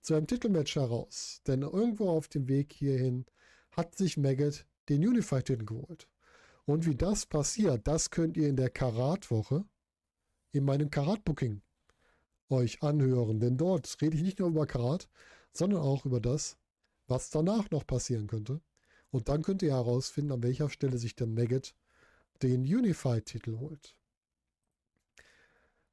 zu 0.01 0.15
einem 0.15 0.27
Titelmatch 0.27 0.77
heraus. 0.77 1.43
Denn 1.47 1.63
irgendwo 1.63 2.09
auf 2.09 2.29
dem 2.29 2.49
Weg 2.49 2.73
hierhin 2.73 3.27
hat 3.73 3.95
sich 3.97 4.17
Maggot 4.17 4.67
den 4.89 5.07
Unified-Titel 5.07 5.65
geholt. 5.65 6.09
Und 6.65 6.87
wie 6.87 6.95
das 6.95 7.27
passiert, 7.27 7.87
das 7.87 8.11
könnt 8.11 8.37
ihr 8.37 8.49
in 8.49 8.57
der 8.57 8.71
Karat-Woche 8.71 9.65
in 10.53 10.65
meinem 10.65 10.91
Karat-Booking 10.91 11.61
euch 12.49 12.83
anhören. 12.83 13.41
Denn 13.41 13.57
dort 13.59 13.97
rede 14.01 14.17
ich 14.17 14.23
nicht 14.23 14.39
nur 14.39 14.49
über 14.49 14.67
Karat, 14.67 15.09
sondern 15.53 15.81
auch 15.81 16.07
über 16.07 16.21
das, 16.21 16.57
was 17.09 17.31
danach 17.31 17.71
noch 17.71 17.87
passieren 17.87 18.27
könnte. 18.27 18.61
Und 19.11 19.29
dann 19.29 19.43
könnt 19.43 19.63
ihr 19.63 19.73
herausfinden, 19.75 20.33
an 20.33 20.43
welcher 20.43 20.71
Stelle 20.71 20.97
sich 20.97 21.15
der 21.15 21.27
Maggot 21.27 21.75
den 22.43 22.63
Unified-Titel 22.63 23.59
holt. 23.59 23.97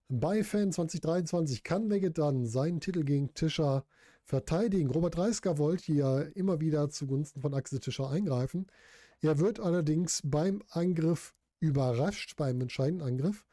Bei 0.09 0.41
Fan 0.41 0.71
2023 0.71 1.63
kann 1.63 1.89
Maggot 1.89 2.17
dann 2.17 2.45
seinen 2.45 2.79
Titel 2.79 3.03
gegen 3.03 3.33
Tischer 3.33 3.83
verteidigen. 4.23 4.89
Robert 4.89 5.17
Reisker 5.17 5.57
wollte 5.57 5.91
ja 5.91 6.21
immer 6.21 6.61
wieder 6.61 6.89
zugunsten 6.89 7.41
von 7.41 7.53
Axel 7.53 7.79
Tischer 7.79 8.09
eingreifen. 8.09 8.67
Er 9.19 9.39
wird 9.39 9.59
allerdings 9.59 10.21
beim 10.23 10.63
Angriff 10.69 11.35
überrascht, 11.59 12.37
beim 12.37 12.61
entscheidenden 12.61 13.05
Angriff. 13.05 13.45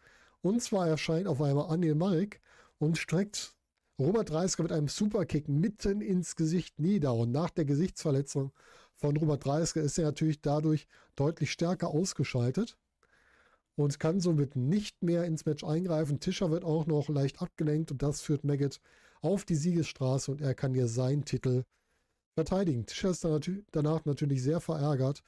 Und 0.42 0.62
zwar 0.62 0.86
erscheint 0.86 1.26
auf 1.26 1.42
einmal 1.42 1.72
Anil 1.72 1.96
Marek 1.96 2.40
und 2.78 2.98
streckt 2.98 3.56
Robert 3.98 4.30
Dreisker 4.30 4.62
mit 4.62 4.70
einem 4.70 4.86
Superkick 4.86 5.48
mitten 5.48 6.00
ins 6.00 6.36
Gesicht 6.36 6.78
nieder. 6.78 7.14
Und 7.14 7.32
nach 7.32 7.50
der 7.50 7.64
Gesichtsverletzung 7.64 8.52
von 8.94 9.16
Robert 9.16 9.44
Dreisker 9.44 9.80
ist 9.80 9.98
er 9.98 10.04
natürlich 10.04 10.40
dadurch 10.40 10.86
deutlich 11.16 11.50
stärker 11.50 11.88
ausgeschaltet 11.88 12.76
und 13.76 13.98
kann 13.98 14.20
somit 14.20 14.56
nicht 14.56 15.02
mehr 15.02 15.24
ins 15.24 15.44
Match 15.44 15.64
eingreifen. 15.64 16.20
Tischer 16.20 16.50
wird 16.50 16.64
auch 16.64 16.86
noch 16.86 17.08
leicht 17.08 17.42
abgelenkt 17.42 17.90
und 17.90 18.02
das 18.02 18.20
führt 18.20 18.44
Maggot 18.44 18.80
auf 19.20 19.44
die 19.44 19.56
Siegesstraße 19.56 20.30
und 20.30 20.40
er 20.40 20.54
kann 20.54 20.74
hier 20.74 20.88
seinen 20.88 21.24
Titel 21.24 21.64
verteidigen. 22.34 22.86
Tischer 22.86 23.10
ist 23.10 23.26
danach 23.72 24.04
natürlich 24.04 24.42
sehr 24.42 24.60
verärgert, 24.60 25.22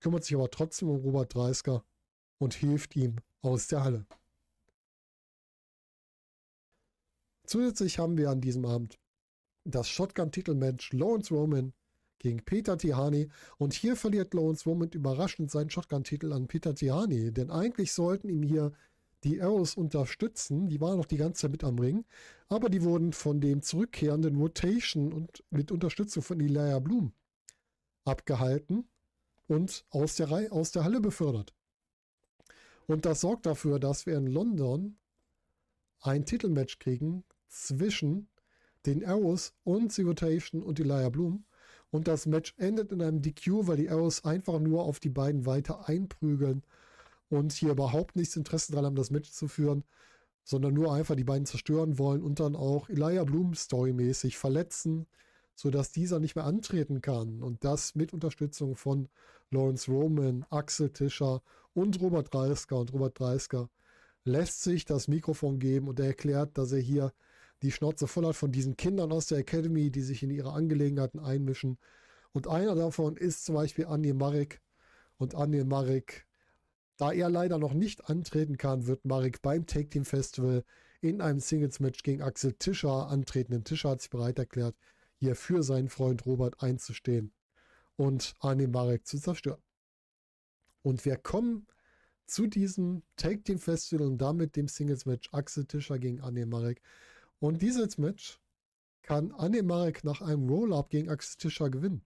kümmert 0.00 0.24
sich 0.24 0.36
aber 0.36 0.50
trotzdem 0.50 0.88
um 0.88 0.96
Robert 0.96 1.34
Dreisker 1.34 1.84
und 2.38 2.54
hilft 2.54 2.96
ihm 2.96 3.16
aus 3.42 3.68
der 3.68 3.84
Halle. 3.84 4.06
Zusätzlich 7.44 7.98
haben 7.98 8.16
wir 8.16 8.30
an 8.30 8.40
diesem 8.40 8.64
Abend 8.64 8.98
das 9.64 9.88
Shotgun-Titelmatch 9.88 10.92
Lawrence 10.92 11.34
Roman 11.34 11.72
gegen 12.20 12.44
Peter 12.44 12.78
Tihani. 12.78 13.28
Und 13.58 13.72
hier 13.72 13.96
verliert 13.96 14.32
Lawrence 14.32 14.64
Roman 14.64 14.90
überraschend 14.90 15.50
seinen 15.50 15.70
Shotgun-Titel 15.70 16.32
an 16.32 16.46
Peter 16.46 16.74
Tihani. 16.74 17.32
Denn 17.32 17.50
eigentlich 17.50 17.92
sollten 17.92 18.28
ihm 18.28 18.44
hier 18.44 18.72
die 19.24 19.42
Arrows 19.42 19.74
unterstützen. 19.74 20.68
Die 20.68 20.80
waren 20.80 20.98
noch 20.98 21.06
die 21.06 21.16
ganze 21.16 21.42
Zeit 21.42 21.50
mit 21.50 21.64
am 21.64 21.78
Ring. 21.78 22.04
Aber 22.48 22.70
die 22.70 22.82
wurden 22.82 23.12
von 23.12 23.40
dem 23.40 23.62
zurückkehrenden 23.62 24.36
Rotation 24.36 25.12
und 25.12 25.42
mit 25.50 25.72
Unterstützung 25.72 26.22
von 26.22 26.40
Elijah 26.40 26.78
Bloom 26.78 27.12
abgehalten 28.04 28.88
und 29.48 29.84
aus 29.90 30.16
der, 30.16 30.30
Reihe, 30.30 30.52
aus 30.52 30.70
der 30.70 30.84
Halle 30.84 31.00
befördert. 31.00 31.52
Und 32.86 33.04
das 33.04 33.20
sorgt 33.20 33.46
dafür, 33.46 33.78
dass 33.78 34.06
wir 34.06 34.16
in 34.16 34.26
London 34.26 34.96
ein 36.00 36.24
Titelmatch 36.24 36.78
kriegen 36.78 37.24
zwischen 37.48 38.28
den 38.86 39.04
Arrows 39.04 39.52
und 39.64 39.92
The 39.92 40.02
Rotation 40.02 40.62
und 40.62 40.80
Elijah 40.80 41.10
Bloom. 41.10 41.44
Und 41.90 42.06
das 42.06 42.26
Match 42.26 42.54
endet 42.56 42.92
in 42.92 43.02
einem 43.02 43.20
DQ, 43.20 43.66
weil 43.66 43.76
die 43.76 43.90
Arrows 43.90 44.24
einfach 44.24 44.60
nur 44.60 44.84
auf 44.84 45.00
die 45.00 45.08
beiden 45.08 45.46
weiter 45.46 45.88
einprügeln 45.88 46.62
und 47.28 47.52
hier 47.52 47.72
überhaupt 47.72 48.16
nichts 48.16 48.36
Interesse 48.36 48.72
daran 48.72 48.86
haben, 48.86 48.96
das 48.96 49.10
Match 49.10 49.30
zu 49.30 49.48
führen, 49.48 49.84
sondern 50.44 50.74
nur 50.74 50.92
einfach 50.92 51.16
die 51.16 51.24
beiden 51.24 51.46
zerstören 51.46 51.98
wollen 51.98 52.22
und 52.22 52.40
dann 52.40 52.56
auch 52.56 52.88
Elijah 52.88 53.24
Bloom 53.24 53.54
storymäßig 53.54 54.38
verletzen, 54.38 55.06
sodass 55.54 55.92
dieser 55.92 56.20
nicht 56.20 56.36
mehr 56.36 56.44
antreten 56.44 57.02
kann. 57.02 57.42
Und 57.42 57.64
das 57.64 57.94
mit 57.94 58.12
Unterstützung 58.12 58.76
von 58.76 59.08
Lawrence 59.50 59.90
Roman, 59.90 60.44
Axel 60.50 60.90
Tischer 60.90 61.42
und 61.74 62.00
Robert 62.00 62.32
Dreisker. 62.32 62.78
Und 62.78 62.92
Robert 62.92 63.18
Dreisker 63.18 63.68
lässt 64.24 64.62
sich 64.62 64.84
das 64.84 65.08
Mikrofon 65.08 65.58
geben 65.58 65.88
und 65.88 66.00
er 66.00 66.06
erklärt, 66.06 66.56
dass 66.56 66.72
er 66.72 66.80
hier 66.80 67.12
die 67.62 67.72
Schnauze 67.72 68.06
voll 68.06 68.26
hat 68.26 68.36
von 68.36 68.52
diesen 68.52 68.76
Kindern 68.76 69.12
aus 69.12 69.26
der 69.26 69.38
Academy, 69.38 69.90
die 69.90 70.02
sich 70.02 70.22
in 70.22 70.30
ihre 70.30 70.52
Angelegenheiten 70.52 71.20
einmischen. 71.20 71.78
Und 72.32 72.46
einer 72.48 72.74
davon 72.74 73.16
ist 73.16 73.44
zum 73.44 73.56
Beispiel 73.56 73.86
Andi 73.86 74.12
Marek. 74.12 74.60
Und 75.18 75.34
Andi 75.34 75.64
Marek, 75.64 76.26
da 76.96 77.12
er 77.12 77.28
leider 77.28 77.58
noch 77.58 77.74
nicht 77.74 78.08
antreten 78.08 78.56
kann, 78.56 78.86
wird 78.86 79.04
Marek 79.04 79.42
beim 79.42 79.66
Take 79.66 79.90
Team 79.90 80.04
Festival 80.04 80.64
in 81.02 81.20
einem 81.20 81.40
Singles-Match 81.40 82.02
gegen 82.02 82.22
Axel 82.22 82.54
Tischer 82.54 83.08
antreten. 83.08 83.52
Denn 83.52 83.64
Tischer 83.64 83.90
hat 83.90 84.00
sich 84.00 84.10
bereit 84.10 84.38
erklärt, 84.38 84.76
hier 85.16 85.36
für 85.36 85.62
seinen 85.62 85.88
Freund 85.88 86.24
Robert 86.24 86.62
einzustehen 86.62 87.32
und 87.96 88.34
Andi 88.40 88.66
Marek 88.66 89.06
zu 89.06 89.18
zerstören. 89.18 89.62
Und 90.82 91.04
wir 91.04 91.16
kommen 91.16 91.66
zu 92.26 92.46
diesem 92.46 93.02
Take 93.16 93.42
Team 93.42 93.58
Festival 93.58 94.06
und 94.06 94.18
damit 94.18 94.56
dem 94.56 94.68
Singles 94.68 95.04
Match 95.04 95.28
Axel 95.32 95.66
Tischer 95.66 95.98
gegen 95.98 96.20
Andi 96.20 96.46
Marek. 96.46 96.80
Und 97.40 97.62
dieses 97.62 97.98
Match 97.98 98.40
kann 99.02 99.32
Anne 99.32 99.62
Marek 99.62 100.04
nach 100.04 100.20
einem 100.20 100.48
Roll-Up 100.48 100.90
gegen 100.90 101.08
Axel 101.08 101.38
Tischer 101.38 101.70
gewinnen. 101.70 102.04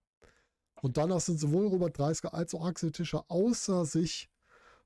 Und 0.80 0.96
danach 0.96 1.20
sind 1.20 1.38
sowohl 1.38 1.66
Robert 1.66 1.98
Dreisker 1.98 2.34
als 2.34 2.54
auch 2.54 2.64
Axel 2.64 2.92
Tischer 2.92 3.24
außer 3.28 3.84
sich 3.84 4.30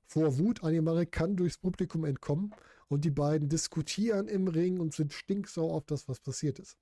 vor 0.05 0.37
Wut. 0.37 0.63
Anne 0.63 0.81
Marek 0.81 1.11
kann 1.11 1.35
durchs 1.35 1.57
Publikum 1.57 2.03
entkommen 2.03 2.53
und 2.87 3.05
die 3.05 3.11
beiden 3.11 3.47
diskutieren 3.47 4.27
im 4.27 4.47
Ring 4.47 4.79
und 4.79 4.93
sind 4.93 5.13
stinksau 5.13 5.71
auf 5.71 5.85
das, 5.85 6.07
was 6.07 6.19
passiert 6.19 6.57
ist. 6.59 6.77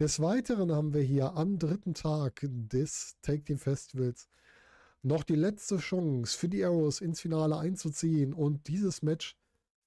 Des 0.00 0.20
Weiteren 0.20 0.72
haben 0.72 0.92
wir 0.92 1.02
hier 1.02 1.34
am 1.34 1.58
dritten 1.58 1.94
Tag 1.94 2.40
des 2.42 3.16
Take 3.22 3.44
Team 3.44 3.58
Festivals 3.58 4.28
noch 5.02 5.22
die 5.22 5.36
letzte 5.36 5.78
Chance 5.78 6.36
für 6.36 6.48
die 6.48 6.64
Arrows 6.64 7.00
ins 7.00 7.20
Finale 7.20 7.56
einzuziehen 7.56 8.32
und 8.32 8.66
dieses 8.66 9.02
Match 9.02 9.36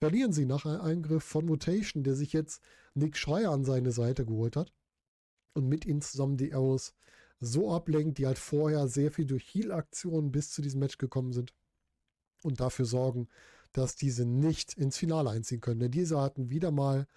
verlieren 0.01 0.33
sie 0.33 0.45
nach 0.45 0.65
einem 0.65 0.81
Eingriff 0.81 1.23
von 1.23 1.45
Mutation, 1.45 2.03
der 2.03 2.15
sich 2.15 2.33
jetzt 2.33 2.59
Nick 2.95 3.15
Schreier 3.15 3.51
an 3.51 3.63
seine 3.63 3.91
Seite 3.91 4.25
geholt 4.25 4.55
hat 4.55 4.73
und 5.53 5.69
mit 5.69 5.85
ihnen 5.85 6.01
zusammen 6.01 6.37
die 6.37 6.55
Arrows 6.55 6.95
so 7.39 7.71
ablenkt, 7.71 8.17
die 8.17 8.25
halt 8.25 8.39
vorher 8.39 8.87
sehr 8.87 9.11
viel 9.11 9.25
durch 9.25 9.53
Heal-Aktionen 9.53 10.31
bis 10.31 10.49
zu 10.49 10.63
diesem 10.63 10.79
Match 10.79 10.97
gekommen 10.97 11.33
sind 11.33 11.53
und 12.41 12.59
dafür 12.59 12.85
sorgen, 12.85 13.27
dass 13.73 13.95
diese 13.95 14.25
nicht 14.25 14.73
ins 14.73 14.97
Finale 14.97 15.29
einziehen 15.29 15.61
können. 15.61 15.79
Denn 15.79 15.91
diese 15.91 16.19
hatten 16.19 16.49
wieder 16.49 16.71
mal 16.71 17.07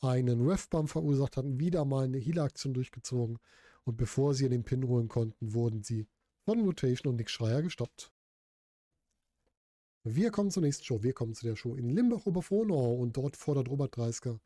einen 0.00 0.46
Ref-Bump 0.46 0.90
verursacht, 0.90 1.36
hatten 1.36 1.58
wieder 1.58 1.84
mal 1.84 2.04
eine 2.04 2.18
Heal-Aktion 2.18 2.72
durchgezogen 2.72 3.40
und 3.82 3.96
bevor 3.96 4.34
sie 4.34 4.48
den 4.48 4.62
Pin 4.62 4.86
holen 4.86 5.08
konnten, 5.08 5.54
wurden 5.54 5.82
sie 5.82 6.06
von 6.44 6.60
Mutation 6.60 7.10
und 7.10 7.16
Nick 7.16 7.30
Schreier 7.30 7.62
gestoppt. 7.62 8.12
Wir 10.10 10.30
kommen 10.30 10.50
zur 10.50 10.62
nächsten 10.62 10.84
Show. 10.84 11.02
Wir 11.02 11.12
kommen 11.12 11.34
zu 11.34 11.46
der 11.46 11.56
Show 11.56 11.74
in 11.74 11.90
Limbach-Oberfrohnau 11.90 12.94
und 12.94 13.16
dort 13.16 13.36
fordert 13.36 13.68
Robert 13.68 13.96
Dreisker 13.96 14.40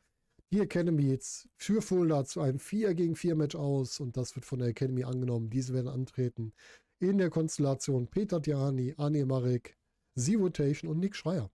die 0.53 0.59
Academy 0.59 1.09
jetzt 1.09 1.49
für 1.55 1.81
Fulda 1.81 2.25
zu 2.25 2.39
einem 2.39 2.59
4 2.59 2.93
gegen 2.93 3.15
4 3.15 3.35
Match 3.35 3.55
aus 3.55 3.99
und 3.99 4.15
das 4.17 4.35
wird 4.35 4.45
von 4.45 4.59
der 4.59 4.67
Academy 4.67 5.03
angenommen. 5.03 5.49
Diese 5.49 5.73
werden 5.73 5.87
antreten 5.87 6.53
in 6.99 7.17
der 7.17 7.31
Konstellation 7.31 8.07
Peter 8.07 8.39
Tiani, 8.39 8.93
Anne 8.97 9.25
Marek, 9.25 9.75
Z-Rotation 10.15 10.91
und 10.91 10.99
Nick 10.99 11.15
Schreier. 11.15 11.49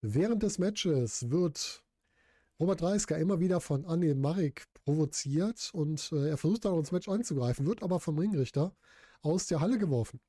Während 0.00 0.42
des 0.42 0.58
Matches 0.58 1.30
wird 1.30 1.84
Robert 2.58 2.80
Dreisker 2.80 3.18
immer 3.18 3.38
wieder 3.38 3.60
von 3.60 3.84
Anne 3.84 4.14
Marek 4.14 4.64
provoziert 4.72 5.70
und 5.74 6.10
äh, 6.12 6.30
er 6.30 6.38
versucht 6.38 6.64
dann 6.64 6.78
ins 6.78 6.90
Match 6.90 7.08
einzugreifen, 7.10 7.66
wird 7.66 7.82
aber 7.82 8.00
vom 8.00 8.18
Ringrichter 8.18 8.74
aus 9.20 9.46
der 9.46 9.60
Halle 9.60 9.76
geworfen. 9.76 10.20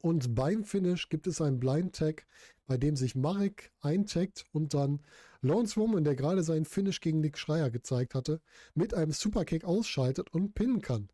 Und 0.00 0.34
beim 0.34 0.64
Finish 0.64 1.08
gibt 1.08 1.26
es 1.26 1.40
einen 1.40 1.60
Blind 1.60 1.94
Tag, 1.94 2.26
bei 2.66 2.76
dem 2.76 2.96
sich 2.96 3.14
Marek 3.14 3.72
eintaggt 3.80 4.44
und 4.52 4.74
dann 4.74 5.00
Lawrence 5.42 5.78
Roman, 5.78 6.04
der 6.04 6.16
gerade 6.16 6.42
seinen 6.42 6.64
Finish 6.64 7.00
gegen 7.00 7.20
Nick 7.20 7.38
Schreier 7.38 7.70
gezeigt 7.70 8.14
hatte, 8.14 8.40
mit 8.74 8.94
einem 8.94 9.12
Superkick 9.12 9.64
ausschaltet 9.64 10.32
und 10.32 10.54
pinnen 10.54 10.80
kann. 10.80 11.08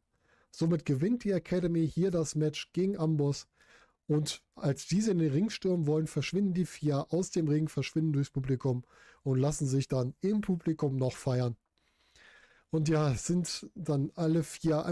Somit 0.51 0.85
gewinnt 0.85 1.25
die 1.25 1.33
Academy 1.33 1.89
hier 1.89 2.11
das 2.11 2.35
Match 2.35 2.73
gegen 2.73 2.97
Amboss. 2.97 3.47
Und 4.07 4.43
als 4.55 4.87
diese 4.87 5.11
in 5.11 5.19
den 5.19 5.33
Ring 5.33 5.51
stürmen 5.51 5.87
wollen, 5.87 6.07
verschwinden 6.07 6.55
die 6.55 6.67
vier 6.67 7.07
aus 7.11 7.31
dem 7.31 7.49
Ring, 7.49 7.69
verschwinden 7.69 8.13
durchs 8.13 8.31
Publikum 8.31 8.85
und 9.23 9.39
lassen 9.39 9.67
sich 9.67 9.89
dann 9.89 10.15
im 10.21 10.41
Publikum 10.41 10.97
noch 10.97 11.17
feiern. 11.17 11.57
Und 12.71 12.89
ja, 12.89 13.15
sind 13.15 13.69
dann 13.75 14.13
alle 14.15 14.43
vier 14.43 14.85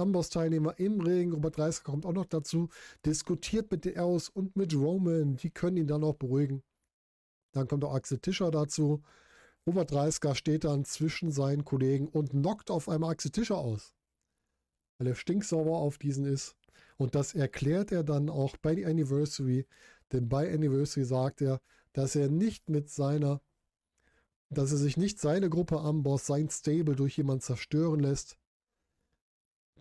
Amboss-Teilnehmer 0.00 0.78
im 0.78 1.00
Ring. 1.00 1.32
Robert 1.32 1.58
Reisker 1.58 1.84
kommt 1.84 2.06
auch 2.06 2.12
noch 2.12 2.26
dazu, 2.26 2.68
diskutiert 3.04 3.70
mit 3.70 3.86
Eros 3.86 4.28
und 4.28 4.56
mit 4.56 4.74
Roman. 4.74 5.36
Die 5.36 5.50
können 5.50 5.76
ihn 5.76 5.86
dann 5.86 6.04
auch 6.04 6.16
beruhigen. 6.16 6.62
Dann 7.52 7.68
kommt 7.68 7.84
auch 7.84 7.94
Axel 7.94 8.18
Tischer 8.18 8.50
dazu. 8.50 9.02
Robert 9.66 9.92
Reisker 9.92 10.34
steht 10.34 10.64
dann 10.64 10.84
zwischen 10.84 11.30
seinen 11.30 11.64
Kollegen 11.64 12.08
und 12.08 12.30
knockt 12.30 12.70
auf 12.70 12.88
einmal 12.88 13.12
Axel 13.12 13.30
Tischer 13.30 13.58
aus. 13.58 13.94
Weil 14.98 15.08
er 15.08 15.14
stinksauer 15.14 15.78
auf 15.78 15.98
diesen 15.98 16.24
ist. 16.24 16.56
Und 16.96 17.14
das 17.14 17.34
erklärt 17.34 17.92
er 17.92 18.04
dann 18.04 18.28
auch 18.28 18.56
bei 18.56 18.74
The 18.74 18.86
Anniversary. 18.86 19.66
Denn 20.12 20.28
bei 20.28 20.52
Anniversary 20.52 21.04
sagt 21.04 21.40
er, 21.40 21.60
dass 21.92 22.14
er 22.14 22.28
nicht 22.28 22.68
mit 22.68 22.90
seiner, 22.90 23.40
dass 24.48 24.72
er 24.72 24.78
sich 24.78 24.96
nicht 24.96 25.20
seine 25.20 25.50
Gruppe 25.50 25.80
am 25.80 26.02
Boss, 26.02 26.26
sein 26.26 26.50
Stable 26.50 26.96
durch 26.96 27.16
jemanden 27.16 27.42
zerstören 27.42 28.00
lässt, 28.00 28.38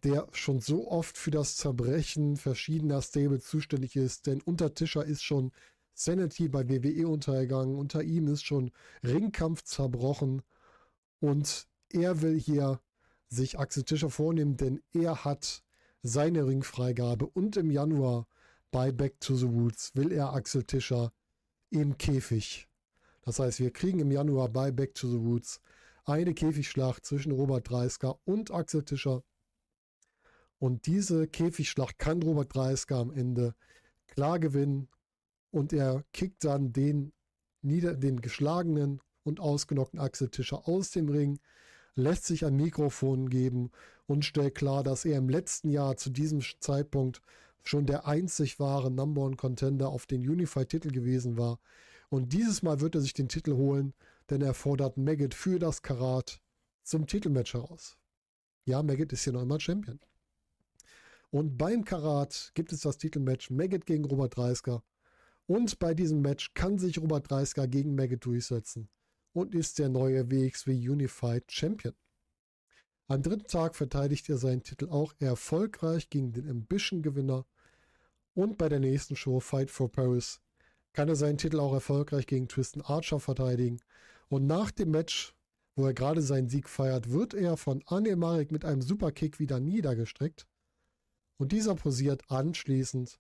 der 0.04 0.28
schon 0.32 0.60
so 0.60 0.90
oft 0.90 1.18
für 1.18 1.32
das 1.32 1.56
Zerbrechen 1.56 2.38
verschiedener 2.38 3.02
Stable 3.02 3.40
zuständig 3.40 3.96
ist. 3.96 4.28
Denn 4.28 4.42
unter 4.42 4.74
Tischer 4.74 5.06
ist 5.06 5.24
schon 5.24 5.52
Sanity 5.94 6.48
bei 6.48 6.68
WWE 6.70 7.08
untergegangen. 7.08 7.76
Unter 7.76 8.04
ihm 8.04 8.28
ist 8.28 8.44
schon 8.44 8.72
Ringkampf 9.04 9.64
zerbrochen. 9.64 10.42
Und 11.20 11.68
er 11.90 12.22
will 12.22 12.40
hier 12.40 12.80
sich 13.28 13.60
Axel 13.60 13.84
Tischer 13.84 14.10
vornehmen, 14.10 14.58
denn 14.58 14.82
er 14.94 15.26
hat 15.26 15.64
seine 16.02 16.48
Ringfreigabe. 16.48 17.28
Und 17.28 17.58
im 17.58 17.72
Januar 17.72 18.28
bei 18.72 18.92
Back 18.92 19.20
to 19.20 19.36
the 19.36 19.46
Roots 19.46 19.92
will 19.96 20.12
er 20.12 20.34
Axel 20.34 20.64
Tischer 20.64 21.12
im 21.70 21.98
Käfig. 21.98 22.68
Das 23.24 23.40
heißt, 23.40 23.60
wir 23.60 23.72
kriegen 23.72 24.00
im 24.00 24.12
Januar 24.12 24.50
bei 24.50 24.72
Back 24.72 24.96
to 24.96 25.08
the 25.10 25.18
Roots 25.18 25.62
eine 26.06 26.34
Käfigschlacht 26.34 27.06
zwischen 27.06 27.32
Robert 27.32 27.70
Dreisker 27.70 28.20
und 28.26 28.52
Axel 28.52 28.84
Tischer. 28.84 29.24
Und 30.60 30.86
diese 30.86 31.28
Käfigschlacht 31.28 31.98
kann 31.98 32.22
Robert 32.22 32.54
Dreisker 32.54 32.98
am 32.98 33.12
Ende 33.12 33.56
klar 34.08 34.40
gewinnen 34.40 34.90
und 35.52 35.74
er 35.74 36.04
kickt 36.12 36.44
dann 36.44 36.74
den, 36.74 37.14
nieder, 37.62 37.96
den 37.96 38.22
geschlagenen 38.22 39.02
und 39.24 39.40
ausgenockten 39.40 40.00
Axel 40.00 40.30
Tischer 40.30 40.68
aus 40.68 40.92
dem 40.92 41.10
Ring, 41.10 41.40
lässt 41.96 42.26
sich 42.26 42.46
ein 42.46 42.56
Mikrofon 42.56 43.30
geben 43.30 43.72
und 44.06 44.26
stellt 44.26 44.56
klar, 44.56 44.84
dass 44.84 45.06
er 45.06 45.18
im 45.18 45.30
letzten 45.30 45.70
Jahr 45.70 45.98
zu 45.98 46.10
diesem 46.10 46.42
Zeitpunkt 46.60 47.22
schon 47.64 47.86
der 47.86 48.08
einzig 48.08 48.60
wahre 48.60 48.92
Number 48.92 49.22
One 49.22 49.36
Contender 49.36 49.90
auf 49.90 50.06
den 50.06 50.28
Unified-Titel 50.28 50.92
gewesen 50.92 51.38
war. 51.38 51.60
Und 52.10 52.34
dieses 52.34 52.64
Mal 52.64 52.82
wird 52.82 52.96
er 52.96 53.02
sich 53.02 53.14
den 53.14 53.30
Titel 53.30 53.54
holen, 53.54 53.94
denn 54.30 54.42
er 54.42 54.54
fordert 54.54 54.98
Maggot 54.98 55.34
für 55.34 55.60
das 55.60 55.82
Karat 55.82 56.42
zum 56.84 57.06
Titelmatch 57.06 57.54
heraus. 57.54 57.98
Ja, 58.66 58.82
Maggot 58.82 59.14
ist 59.14 59.24
hier 59.24 59.34
noch 59.34 59.44
immer 59.44 59.60
Champion. 59.60 60.00
Und 61.32 61.58
beim 61.58 61.86
Karat 61.86 62.52
gibt 62.56 62.74
es 62.74 62.82
das 62.82 62.98
Titelmatch 62.98 63.52
Maggot 63.52 63.86
gegen 63.86 64.06
Robert 64.06 64.36
Dreisker. 64.36 64.84
Und 65.46 65.80
bei 65.80 65.94
diesem 65.94 66.22
Match 66.22 66.54
kann 66.54 66.78
sich 66.78 67.00
Robert 67.00 67.30
Dreisker 67.30 67.68
gegen 67.68 67.96
Maggot 67.96 68.26
durchsetzen 68.26 68.90
und 69.34 69.54
ist 69.54 69.80
der 69.80 69.90
neue 69.90 70.30
WXW 70.32 70.90
Unified 70.90 71.52
Champion. 71.52 71.94
Am 73.08 73.24
dritten 73.24 73.48
Tag 73.48 73.76
verteidigt 73.76 74.30
er 74.30 74.38
seinen 74.38 74.64
Titel 74.64 74.90
auch 74.90 75.14
erfolgreich 75.20 76.10
gegen 76.10 76.32
den 76.32 76.50
Ambition-Gewinner. 76.50 77.46
Und 78.36 78.58
bei 78.58 78.70
der 78.70 78.80
nächsten 78.80 79.16
Show 79.16 79.40
Fight 79.40 79.72
for 79.72 79.92
Paris 79.92 80.42
kann 80.94 81.10
er 81.10 81.16
seinen 81.16 81.38
Titel 81.38 81.60
auch 81.60 81.74
erfolgreich 81.74 82.28
gegen 82.28 82.48
Tristan 82.48 82.84
Archer 82.84 83.20
verteidigen. 83.20 83.80
Und 84.30 84.46
nach 84.46 84.70
dem 84.72 84.92
Match, 84.92 85.34
wo 85.76 85.86
er 85.86 85.94
gerade 85.94 86.22
seinen 86.22 86.50
Sieg 86.50 86.70
feiert, 86.70 87.12
wird 87.12 87.34
er 87.34 87.58
von 87.58 87.84
Anne 87.88 88.16
Marek 88.16 88.52
mit 88.52 88.66
einem 88.66 88.82
Superkick 88.82 89.40
wieder 89.40 89.60
niedergestreckt. 89.60 90.48
Und 91.40 91.54
dieser 91.54 91.74
posiert 91.74 92.30
anschließend 92.30 93.18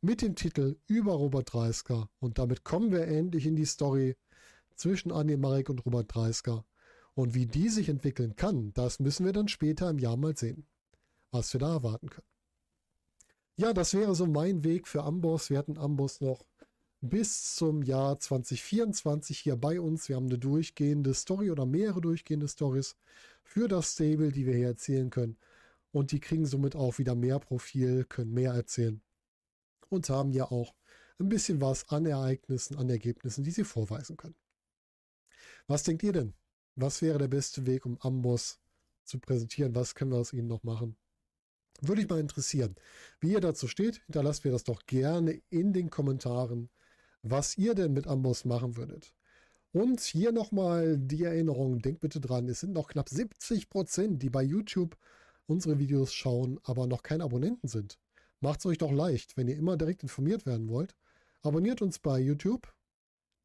mit 0.00 0.22
dem 0.22 0.36
Titel 0.36 0.76
über 0.86 1.14
Robert 1.14 1.52
Dreisker. 1.52 2.08
Und 2.20 2.38
damit 2.38 2.62
kommen 2.62 2.92
wir 2.92 3.08
endlich 3.08 3.44
in 3.44 3.56
die 3.56 3.64
Story 3.64 4.16
zwischen 4.76 5.10
Anne 5.10 5.36
Marek 5.36 5.68
und 5.68 5.84
Robert 5.84 6.14
Dreisker. 6.14 6.64
Und 7.14 7.34
wie 7.34 7.46
die 7.46 7.68
sich 7.68 7.88
entwickeln 7.88 8.36
kann, 8.36 8.72
das 8.74 9.00
müssen 9.00 9.26
wir 9.26 9.32
dann 9.32 9.48
später 9.48 9.90
im 9.90 9.98
Jahr 9.98 10.16
mal 10.16 10.36
sehen, 10.36 10.64
was 11.32 11.52
wir 11.52 11.58
da 11.58 11.74
erwarten 11.74 12.08
können. 12.08 12.28
Ja, 13.56 13.72
das 13.72 13.94
wäre 13.94 14.14
so 14.14 14.26
mein 14.26 14.62
Weg 14.62 14.86
für 14.86 15.02
Amboss. 15.02 15.50
Wir 15.50 15.58
hatten 15.58 15.76
Amboss 15.76 16.20
noch 16.20 16.46
bis 17.00 17.56
zum 17.56 17.82
Jahr 17.82 18.20
2024 18.20 19.40
hier 19.40 19.56
bei 19.56 19.80
uns. 19.80 20.08
Wir 20.08 20.16
haben 20.16 20.26
eine 20.26 20.38
durchgehende 20.38 21.14
Story 21.14 21.50
oder 21.50 21.66
mehrere 21.66 22.00
durchgehende 22.00 22.46
Stories 22.46 22.94
für 23.42 23.66
das 23.66 23.94
Stable, 23.94 24.30
die 24.30 24.46
wir 24.46 24.54
hier 24.54 24.68
erzählen 24.68 25.10
können. 25.10 25.36
Und 25.96 26.12
die 26.12 26.20
kriegen 26.20 26.44
somit 26.44 26.76
auch 26.76 26.98
wieder 26.98 27.14
mehr 27.14 27.38
Profil, 27.38 28.04
können 28.04 28.34
mehr 28.34 28.52
erzählen 28.52 29.00
und 29.88 30.10
haben 30.10 30.30
ja 30.30 30.44
auch 30.44 30.74
ein 31.18 31.30
bisschen 31.30 31.62
was 31.62 31.88
an 31.88 32.04
Ereignissen, 32.04 32.76
an 32.76 32.90
Ergebnissen, 32.90 33.44
die 33.44 33.50
sie 33.50 33.64
vorweisen 33.64 34.18
können. 34.18 34.34
Was 35.68 35.84
denkt 35.84 36.02
ihr 36.02 36.12
denn? 36.12 36.34
Was 36.74 37.00
wäre 37.00 37.16
der 37.16 37.28
beste 37.28 37.64
Weg, 37.64 37.86
um 37.86 37.98
Amboss 38.02 38.60
zu 39.04 39.18
präsentieren? 39.18 39.74
Was 39.74 39.94
können 39.94 40.10
wir 40.10 40.18
aus 40.18 40.34
ihnen 40.34 40.48
noch 40.48 40.64
machen? 40.64 40.98
Würde 41.80 42.02
ich 42.02 42.08
mal 42.10 42.20
interessieren, 42.20 42.76
wie 43.20 43.32
ihr 43.32 43.40
dazu 43.40 43.66
steht. 43.66 44.02
Hinterlasst 44.04 44.44
mir 44.44 44.50
das 44.50 44.64
doch 44.64 44.84
gerne 44.84 45.40
in 45.48 45.72
den 45.72 45.88
Kommentaren, 45.88 46.68
was 47.22 47.56
ihr 47.56 47.74
denn 47.74 47.94
mit 47.94 48.06
Amboss 48.06 48.44
machen 48.44 48.76
würdet. 48.76 49.14
Und 49.72 50.02
hier 50.02 50.32
nochmal 50.32 50.98
die 50.98 51.24
Erinnerung, 51.24 51.80
denkt 51.80 52.02
bitte 52.02 52.20
dran, 52.20 52.50
es 52.50 52.60
sind 52.60 52.74
noch 52.74 52.88
knapp 52.88 53.08
70 53.08 53.70
Prozent, 53.70 54.22
die 54.22 54.28
bei 54.28 54.42
YouTube 54.42 54.98
unsere 55.46 55.78
Videos 55.78 56.12
schauen, 56.12 56.60
aber 56.64 56.86
noch 56.86 57.02
keine 57.02 57.24
Abonnenten 57.24 57.68
sind. 57.68 57.98
Macht 58.40 58.60
es 58.60 58.66
euch 58.66 58.78
doch 58.78 58.92
leicht, 58.92 59.36
wenn 59.36 59.48
ihr 59.48 59.56
immer 59.56 59.76
direkt 59.76 60.02
informiert 60.02 60.46
werden 60.46 60.68
wollt. 60.68 60.94
Abonniert 61.42 61.82
uns 61.82 61.98
bei 61.98 62.18
YouTube, 62.18 62.72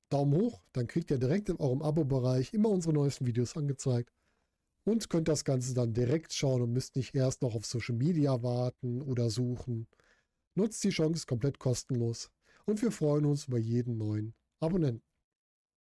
Daumen 0.09 0.33
hoch, 0.33 0.61
dann 0.73 0.87
kriegt 0.87 1.11
ihr 1.11 1.17
direkt 1.17 1.49
in 1.49 1.57
eurem 1.57 1.81
Abo-Bereich 1.81 2.53
immer 2.53 2.69
unsere 2.69 2.93
neuesten 2.93 3.25
Videos 3.25 3.55
angezeigt 3.55 4.11
und 4.83 5.09
könnt 5.09 5.27
das 5.27 5.45
Ganze 5.45 5.73
dann 5.73 5.93
direkt 5.93 6.33
schauen 6.33 6.61
und 6.61 6.73
müsst 6.73 6.95
nicht 6.95 7.15
erst 7.15 7.41
noch 7.41 7.55
auf 7.55 7.65
Social 7.65 7.95
Media 7.95 8.43
warten 8.43 9.01
oder 9.01 9.29
suchen. 9.29 9.87
Nutzt 10.55 10.83
die 10.83 10.89
Chance 10.89 11.25
komplett 11.25 11.59
kostenlos 11.59 12.29
und 12.65 12.81
wir 12.81 12.91
freuen 12.91 13.25
uns 13.25 13.47
über 13.47 13.57
jeden 13.57 13.97
neuen 13.97 14.33
Abonnenten. 14.59 15.10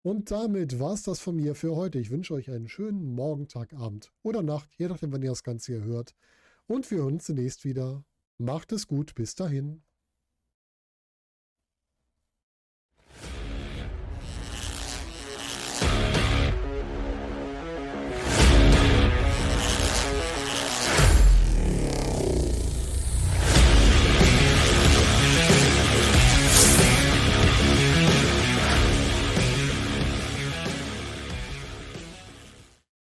Und 0.03 0.31
damit 0.31 0.79
war 0.79 0.93
es 0.93 1.03
das 1.03 1.19
von 1.19 1.35
mir 1.35 1.53
für 1.53 1.75
heute. 1.75 1.99
Ich 1.99 2.09
wünsche 2.09 2.33
euch 2.33 2.49
einen 2.49 2.67
schönen 2.67 3.13
Morgen, 3.13 3.47
Tag, 3.47 3.73
Abend 3.73 4.11
oder 4.23 4.41
Nacht, 4.41 4.69
je 4.77 4.87
nachdem, 4.87 5.11
wann 5.11 5.21
ihr 5.21 5.29
das 5.29 5.43
Ganze 5.43 5.73
hier 5.73 5.83
hört. 5.83 6.15
Und 6.65 6.89
wir 6.89 6.99
hören 6.99 7.13
uns 7.13 7.25
zunächst 7.25 7.65
wieder. 7.65 8.03
Macht 8.39 8.71
es 8.71 8.87
gut, 8.87 9.13
bis 9.13 9.35
dahin. 9.35 9.83